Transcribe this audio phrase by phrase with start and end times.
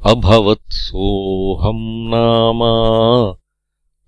[0.06, 3.34] अभवत्सोऽहम् नामा।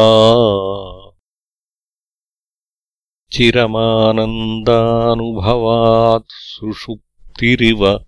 [3.32, 8.04] चिरमानन्दानुभवात् सुषुप्तिरिव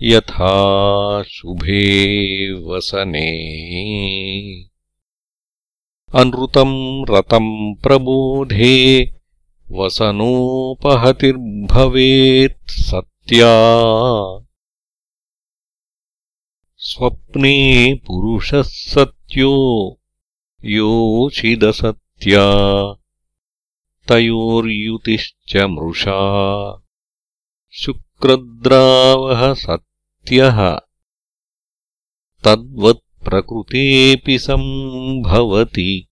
[0.02, 3.30] यथा शुभे वसने
[6.14, 9.14] अनृतम् रतम् प्रबोधे
[9.70, 13.54] वसनोपहतिर्भवेत् सत्या।
[16.76, 19.98] स्वप्ने पुरुषः सत्यो
[20.64, 22.44] योषिदसत्या
[24.08, 26.82] तयोर्युतिश्च मृषा।
[27.72, 30.80] शुक्रद्रावः सत्यः
[33.24, 36.08] तद्वत्प्रकृतेऽपि सम्भवति।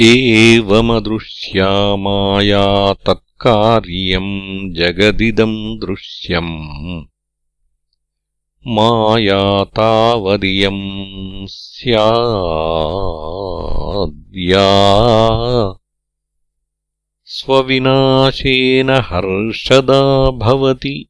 [0.00, 7.04] एवमदृश्या माया तत्कार्यम् जगदिदम् दृश्यम्।
[8.66, 12.26] माया तावदियम् स्याद्या।
[17.24, 21.08] स्वविनाशेन हर्षदा भवति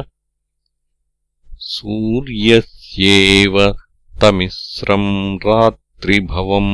[1.73, 3.55] सूर्यस्येव
[4.21, 5.11] तमिस्रम्
[5.45, 6.73] रात्रिभवम्